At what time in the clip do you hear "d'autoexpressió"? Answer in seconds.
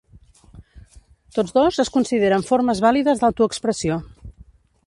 3.25-4.03